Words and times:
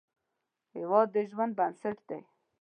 هیواد 0.77 1.07
د 1.15 1.17
ژوند 1.29 1.53
بنسټ 1.59 1.97
دی 2.09 2.19